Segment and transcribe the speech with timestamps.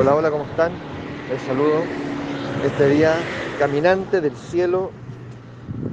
[0.00, 0.70] Hola, hola, ¿cómo están?
[1.28, 1.82] Les saludo.
[2.64, 3.16] Este día
[3.58, 4.92] caminante del cielo,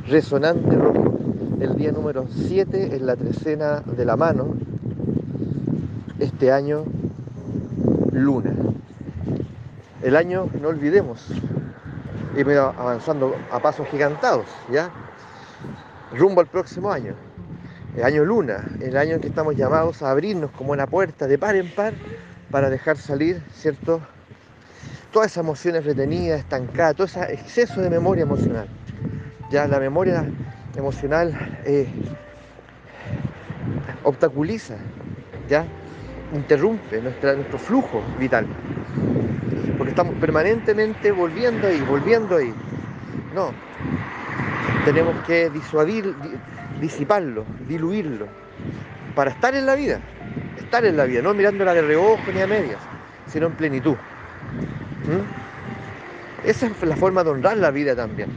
[0.07, 1.17] resonante rojo.
[1.59, 4.53] El día número 7 en la trecena de la mano.
[6.19, 6.83] Este año,
[8.11, 8.53] luna.
[10.03, 11.25] El año, no olvidemos,
[12.37, 14.91] ido avanzando a pasos gigantados, ¿ya?
[16.15, 17.15] Rumbo al próximo año.
[17.97, 21.39] El año luna, el año en que estamos llamados a abrirnos como una puerta de
[21.39, 21.95] par en par
[22.55, 23.99] para dejar salir, ¿cierto?
[25.11, 28.65] Todas esas emociones retenidas, estancadas, todo ese exceso de memoria emocional.
[29.51, 30.23] Ya la memoria
[30.77, 31.85] emocional eh,
[34.05, 34.75] obstaculiza,
[35.49, 35.65] ya
[36.33, 38.47] interrumpe nuestro flujo vital.
[39.77, 42.53] Porque estamos permanentemente volviendo ahí, volviendo ahí.
[43.33, 43.51] No.
[44.85, 46.15] Tenemos que disuadir,
[46.79, 48.27] disiparlo, diluirlo,
[49.13, 49.99] para estar en la vida
[50.65, 52.79] estar en la vida, no mirándola de reojo ni a medias,
[53.27, 53.95] sino en plenitud.
[55.05, 56.47] ¿Mm?
[56.47, 58.29] Esa es la forma de honrar la vida también.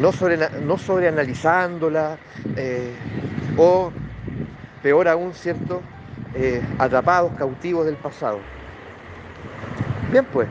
[0.00, 2.18] No, sobre, no sobreanalizándola
[2.56, 2.92] eh,
[3.56, 3.90] o,
[4.82, 5.82] peor aún, ¿cierto?
[6.34, 8.38] Eh, atrapados, cautivos del pasado.
[10.12, 10.48] Bien, pues.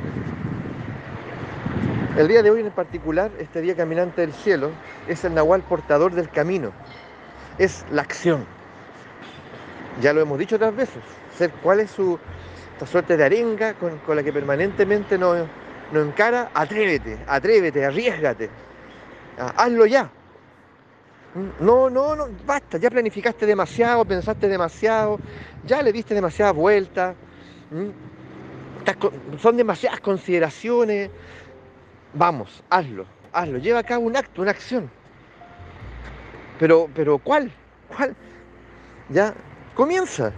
[2.18, 4.72] El día de hoy en particular, este día caminante del cielo,
[5.08, 6.72] es el nahual portador del camino.
[7.58, 8.46] Es la acción
[10.02, 11.02] ya lo hemos dicho otras veces,
[11.62, 12.20] cuál es su
[12.76, 15.48] esta suerte de arenga con, la que permanentemente nos,
[15.94, 18.50] encara, atrévete, atrévete, arriesgate,
[19.40, 20.10] ah, hazlo ya.
[21.62, 25.20] No, no, no, basta, ya planificaste demasiado, pensaste demasiado,
[25.66, 27.16] ya le diste demasiadas vueltas,
[29.42, 31.10] son demasiadas consideraciones.
[32.14, 34.90] Vamos, hazlo, hazlo, lleva a cabo un acto, una acción.
[36.60, 37.52] Pero, pero ¿cuál?
[37.88, 38.16] ¿Cuál?
[39.10, 39.34] Ya,
[39.76, 40.32] Comienza,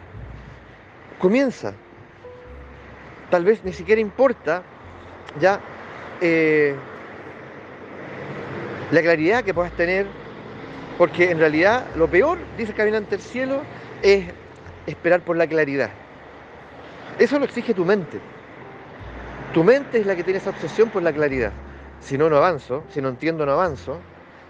[1.20, 1.74] comienza.
[3.30, 4.64] Tal vez ni siquiera importa
[5.40, 5.60] ya
[6.22, 6.76] eh,
[8.90, 10.08] la claridad que puedas tener,
[10.98, 13.62] porque en realidad lo peor, dice el caminante del cielo,
[14.02, 14.26] es
[14.88, 15.92] esperar por la claridad.
[17.20, 18.20] Eso lo exige tu mente.
[19.54, 21.52] Tu mente es la que tiene esa obsesión por la claridad.
[22.00, 24.00] Si no, no avanzo, si no entiendo, no avanzo.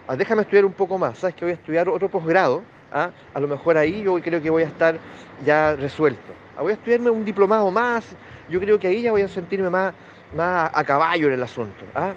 [0.07, 1.17] Ah, déjame estudiar un poco más.
[1.17, 3.11] Sabes que voy a estudiar otro posgrado ¿ah?
[3.33, 4.97] a lo mejor ahí yo creo que voy a estar
[5.45, 6.33] ya resuelto.
[6.57, 8.05] Ah, voy a estudiarme un diplomado más,
[8.49, 9.93] yo creo que ahí ya voy a sentirme más,
[10.35, 11.85] más a caballo en el asunto.
[11.95, 12.13] ¿ah?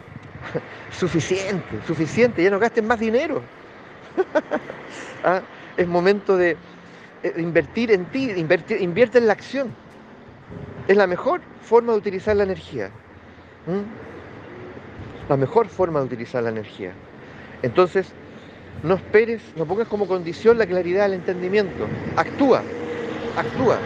[0.90, 3.42] suficiente, suficiente, ya no gasten más dinero.
[5.76, 6.56] Es momento de,
[7.36, 9.72] invertir en ti, invierte en la acción.
[10.88, 12.90] Es la mejor forma de utilizar la energía.
[15.28, 16.92] La mejor forma de utilizar la energía.
[17.62, 18.12] Entonces,
[18.82, 21.86] no esperes, no pongas como condición la claridad del entendimiento.
[22.16, 22.62] Actúa,
[23.36, 23.78] actúa.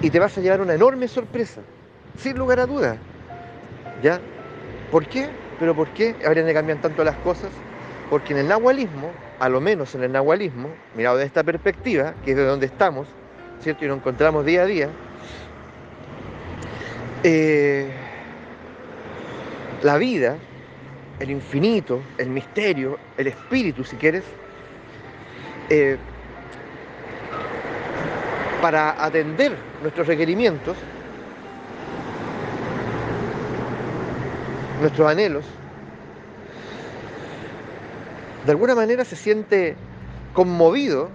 [0.00, 1.60] Y te vas a llevar una enorme sorpresa,
[2.18, 2.96] sin lugar a dudas.
[4.02, 4.20] ¿Ya?
[4.90, 5.28] ¿Por qué?
[5.58, 7.50] ¿Pero por qué habrían de cambiar tanto las cosas?
[8.10, 12.32] Porque en el nahualismo, a lo menos en el nahualismo, mirado de esta perspectiva, que
[12.32, 13.08] es de donde estamos,
[13.60, 13.84] ¿cierto?
[13.84, 14.88] Y nos encontramos día a día,
[17.22, 17.90] eh,
[19.82, 20.36] la vida
[21.18, 24.24] el infinito, el misterio, el espíritu, si quieres,
[25.70, 25.96] eh,
[28.60, 30.76] para atender nuestros requerimientos,
[34.80, 35.44] nuestros anhelos,
[38.44, 39.76] de alguna manera se siente
[40.32, 41.10] conmovido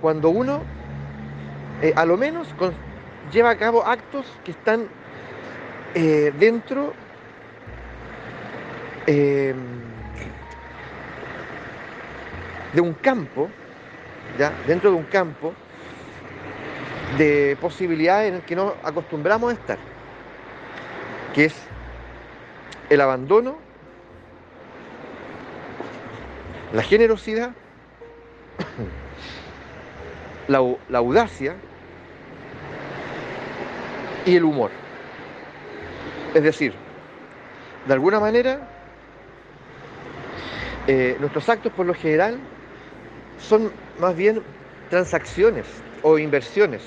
[0.00, 0.60] cuando uno,
[1.82, 2.48] eh, a lo menos,
[3.32, 4.88] lleva a cabo actos que están
[5.94, 6.92] eh, dentro
[9.06, 9.56] Em,
[12.72, 13.50] de un campo,
[14.38, 14.52] ¿ya?
[14.66, 15.54] dentro de un campo
[17.18, 19.78] de posibilidades en el que nos acostumbramos a estar,
[21.34, 21.54] que es
[22.90, 23.58] el abandono,
[26.72, 27.50] la generosidad,
[30.48, 31.56] la audacia
[34.24, 34.70] y el humor.
[36.34, 36.72] Es decir,
[37.86, 38.60] de alguna manera
[40.86, 42.38] eh, nuestros actos por lo general
[43.38, 44.42] son más bien
[44.90, 45.66] transacciones
[46.02, 46.82] o inversiones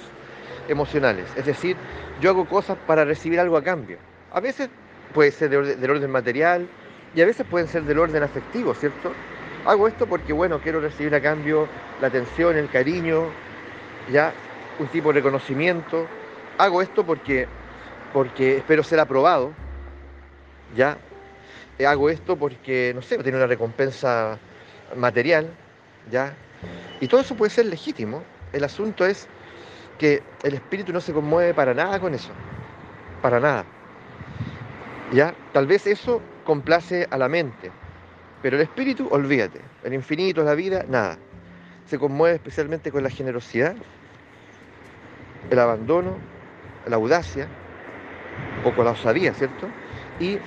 [0.67, 1.25] emocionales.
[1.35, 1.77] Es decir,
[2.21, 3.97] yo hago cosas para recibir algo a cambio.
[4.31, 4.69] A veces
[5.13, 6.67] puede ser del orden material
[7.15, 9.13] y a veces pueden ser del orden afectivo, ¿cierto?
[9.65, 11.67] Hago esto porque, bueno, quiero recibir a cambio
[12.01, 13.23] la atención, el cariño,
[14.11, 14.33] ya,
[14.77, 16.05] un tipo de reconocimiento.
[16.57, 17.47] Hago esto porque,
[18.13, 19.53] porque espero ser aprobado,
[20.75, 20.97] ya,
[21.83, 24.37] hago esto porque, no sé, tiene una recompensa
[24.95, 25.49] material,
[26.09, 26.33] ¿ya?
[27.01, 28.23] Y todo eso puede ser legítimo.
[28.53, 29.27] El asunto es
[29.97, 32.31] que el espíritu no se conmueve para nada con eso,
[33.21, 33.65] para nada.
[35.11, 35.35] ¿Ya?
[35.53, 37.71] Tal vez eso complace a la mente,
[38.41, 41.17] pero el espíritu, olvídate, el infinito, la vida, nada.
[41.87, 43.75] Se conmueve especialmente con la generosidad,
[45.49, 46.17] el abandono,
[46.87, 47.47] la audacia,
[48.63, 49.67] o con la osadía, ¿cierto?
[50.19, 50.39] Y,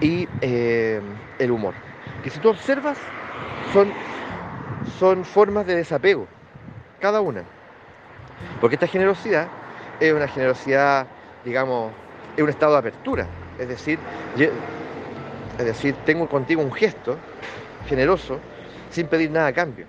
[0.00, 1.00] eh,
[1.38, 1.74] el humor.
[2.22, 2.98] Que si tú observas,
[3.72, 3.92] son,
[4.98, 6.26] son formas de desapego,
[7.00, 7.42] cada una.
[8.60, 9.48] Porque esta generosidad
[10.00, 11.06] es una generosidad,
[11.44, 11.92] digamos,
[12.36, 13.26] es un estado de apertura.
[13.58, 13.98] Es decir,
[15.58, 17.18] es decir, tengo contigo un gesto
[17.86, 18.38] generoso
[18.90, 19.86] sin pedir nada a cambio.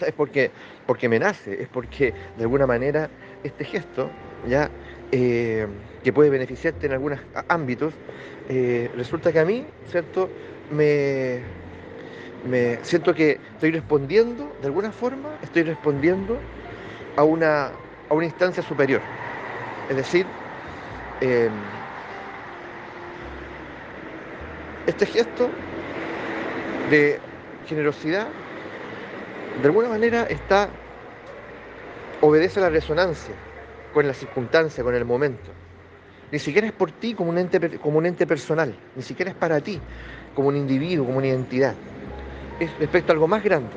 [0.00, 0.50] Es porque,
[0.86, 3.08] porque me nace, es porque de alguna manera
[3.44, 4.10] este gesto,
[4.48, 4.68] ya
[5.14, 5.66] eh,
[6.02, 7.92] que puede beneficiarte en algunos ámbitos,
[8.48, 10.30] eh, resulta que a mí, ¿cierto?
[10.70, 11.42] Me,
[12.82, 16.38] siento que estoy respondiendo, de alguna forma, estoy respondiendo
[17.16, 17.72] a una,
[18.08, 19.02] a una instancia superior.
[19.90, 20.26] Es decir,
[21.20, 21.52] em,
[24.86, 25.50] este gesto
[26.90, 27.20] de
[27.68, 28.28] generosidad,
[29.60, 30.70] de alguna manera está,
[32.22, 33.34] obedece a la resonancia
[33.92, 35.50] con la circunstancia, con el momento.
[36.30, 39.78] Ni siquiera es por ti como un ente, personal, ni siquiera es para ti
[40.34, 41.74] como un individuo, como una identidad.
[42.58, 43.70] Es respecto a algo más grande.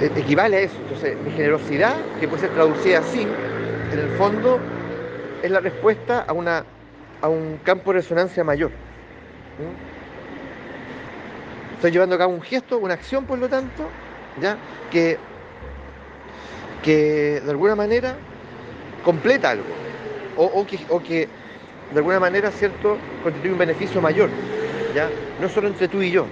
[0.00, 0.76] E, equivale a eso.
[0.82, 3.26] Entonces, mi generosidad, que puede ser traducida así,
[3.92, 4.60] en el fondo
[5.42, 6.64] es la respuesta a, una,
[7.20, 8.70] a un campo de resonancia mayor.
[11.74, 13.88] Estoy llevando a cabo un gesto, una acción, por lo tanto,
[14.40, 14.56] ¿ya?
[14.92, 15.18] Que,
[16.84, 18.14] que de alguna manera
[19.02, 19.74] completa algo,
[20.36, 21.28] o, que,
[21.90, 24.30] de alguna manera, ¿cierto?, constituye un beneficio mayor,
[24.94, 25.10] ¿ya?
[25.40, 26.26] No solo entre tú y yo,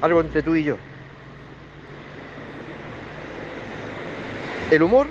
[0.00, 0.76] algo entre tú y yo.
[4.70, 5.08] El humor,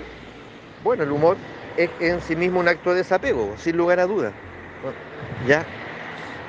[0.83, 1.36] bueno, el humor
[1.75, 4.33] es en sí mismo un acto de desapego, sin lugar a dudas.
[5.48, 5.66] ¿Ya?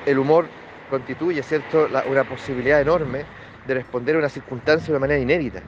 [0.05, 0.47] El humor
[0.89, 3.25] constituye, ¿cierto?, una posibilidad enorme
[3.67, 5.61] de responder a una circunstancia de una manera inédita.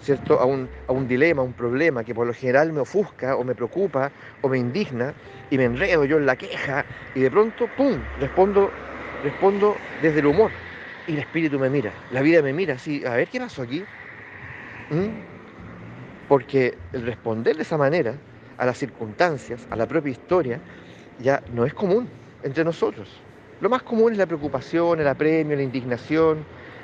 [0.00, 0.40] ¿Cierto?
[0.40, 3.44] A un, a un dilema, a un problema que por lo general me ofusca o
[3.44, 4.10] me preocupa
[4.42, 5.14] o me indigna
[5.50, 8.70] y me enredo yo en la queja y de pronto, ¡pum!, respondo,
[9.22, 10.50] respondo desde el humor
[11.06, 13.82] y el espíritu me mira, la vida me mira así, a ver qué pasó aquí.
[14.90, 15.34] ¿Mm?
[16.28, 18.14] Porque el responder de esa manera
[18.56, 20.60] a las circunstancias, a la propia historia,
[21.18, 22.08] ya no es común
[22.42, 23.08] entre nosotros.
[23.60, 26.38] Lo más común es la preocupación, el apremio, la indignación,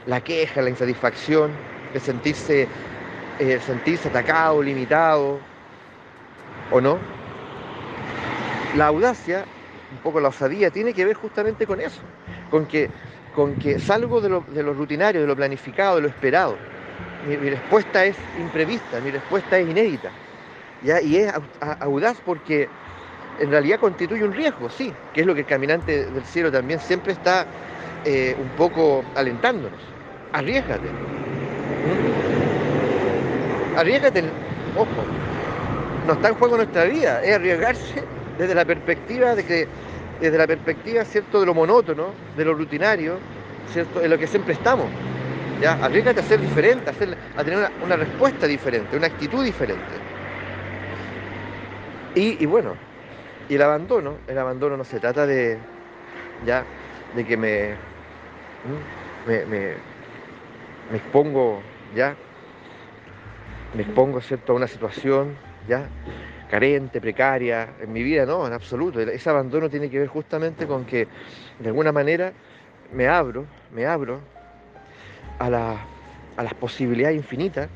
[0.06, 1.50] la queja, la insatisfacción,
[1.92, 2.68] de sentirse
[3.40, 5.38] eh, sentirse atacado, limitado,
[6.70, 6.98] ¿o no?
[8.76, 9.46] La audacia,
[9.90, 12.02] un poco la osadía, tiene que ver justamente con eso,
[12.50, 12.90] con que,
[13.34, 16.58] con que salgo de lo, rutinario, de lo planificado, de lo esperado.
[17.26, 20.10] Mi, respuesta es imprevista, mi respuesta es inédita.
[20.82, 21.32] Y es
[21.80, 22.68] audaz porque
[23.38, 26.78] en realidad constituye un riesgo, sí, que es lo que el caminante del cielo también
[26.78, 27.46] siempre está
[28.04, 29.80] eh, un poco alentándonos.
[30.34, 30.88] Arriesgate.
[33.76, 34.24] Arriesgate,
[34.76, 34.88] ojo,
[36.06, 38.02] no está en juego nuestra vida, es arriesgarse
[38.38, 39.68] desde la perspectiva de que,
[40.20, 43.18] desde la perspectiva, ¿cierto?, de lo monótono, de lo rutinario,
[43.72, 44.86] ¿cierto?, en lo que siempre estamos.
[45.60, 45.74] ¿ya?
[45.84, 49.84] Arriesgate a ser diferente, a, tener una, respuesta diferente, una actitud diferente.
[52.14, 52.74] Y, bueno,
[53.48, 55.58] y el abandono, el abandono no se trata de,
[56.44, 56.64] ya,
[57.14, 57.74] de que me,
[59.26, 59.74] me, me,
[60.90, 61.62] me expongo,
[61.94, 62.16] ya,
[63.74, 64.52] me expongo ¿cierto?
[64.52, 65.36] a una situación
[65.68, 65.88] ya
[66.50, 69.00] carente, precaria en mi vida, no, en absoluto.
[69.00, 71.06] Ese abandono tiene que ver justamente con que
[71.60, 72.32] de alguna manera
[72.92, 74.20] me abro, me abro
[75.38, 77.68] a, las posibilidades infinitas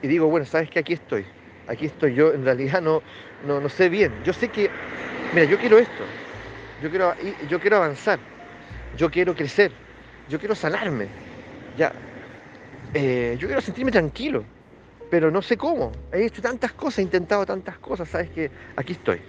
[0.00, 1.24] y digo, bueno, sabes que aquí estoy,
[1.68, 3.02] aquí estoy yo, en realidad no,
[3.46, 4.70] no, no sé bien, yo sé que,
[5.34, 6.04] mira, yo quiero esto,
[6.82, 7.14] yo quiero,
[7.48, 8.18] yo quiero avanzar,
[8.96, 9.72] yo quiero crecer,
[10.28, 11.08] yo quiero sanarme,
[11.76, 11.92] ya,
[12.94, 14.44] eh, yo quiero sentirme tranquilo,
[15.14, 15.92] pero no sé cómo.
[16.10, 19.20] He hecho tantas cosas, he intentado tantas cosas, sabes que aquí estoy.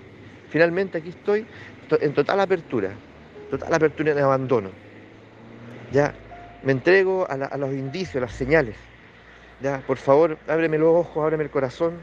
[0.49, 1.45] Finalmente aquí estoy
[2.01, 2.89] en total apertura,
[3.51, 4.71] total apertura en abandono.
[5.91, 6.11] Ya,
[6.63, 8.75] me entrego a, los indicios, a las señales.
[9.61, 11.99] Ya, por favor, ábreme los ojos, ábreme el corazón.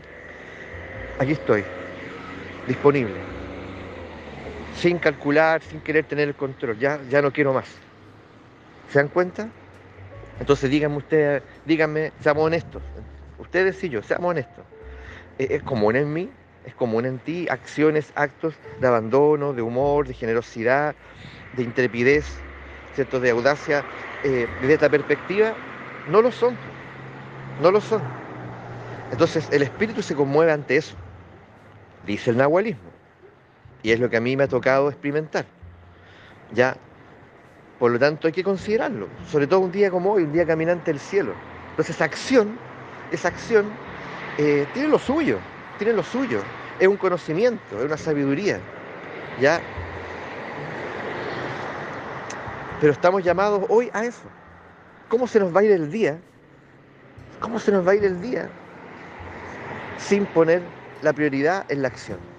[1.18, 1.64] Aquí estoy,
[2.68, 3.16] disponible.
[4.76, 6.78] Sin calcular, sin querer tener el control.
[6.78, 7.66] Ya, ya no quiero más.
[8.90, 9.48] ¿Se dan cuenta?
[10.38, 12.80] Entonces díganme ustedes, díganme, seamos honestos.
[13.42, 14.64] Ustedes y yo, seamos honestos.
[15.40, 16.30] Eh, es común en mí,
[16.64, 20.94] es común en ti acciones, actos de abandono, de humor, de generosidad,
[21.56, 22.38] de intrepidez,
[22.96, 23.84] de audacia.
[24.22, 25.56] Eh, desde esta perspectiva,
[26.08, 26.56] no lo son.
[27.60, 28.00] No lo son.
[29.10, 30.94] Entonces el espíritu se conmueve ante eso.
[32.06, 32.90] dice el nahualismo.
[33.82, 35.46] Y es lo que a mí me ha tocado experimentar.
[36.54, 36.76] Ya,
[37.80, 40.92] por lo tanto hay que considerarlo, sobre todo un día como hoy, un día caminante
[40.92, 41.34] del cielo.
[41.70, 42.56] Entonces acción,
[43.12, 43.66] esa acción
[44.38, 45.38] eh, tiene lo suyo,
[45.78, 46.40] tiene lo suyo.
[46.78, 48.58] Es un conocimiento, es una sabiduría.
[49.40, 49.60] ¿Ya?
[52.80, 54.24] Pero estamos llamados hoy a eso.
[55.08, 56.18] ¿Cómo se nos va a ir el día?
[57.38, 58.48] ¿Cómo se nos va a ir el día
[59.98, 60.62] sin poner
[61.02, 62.31] la prioridad en la acción?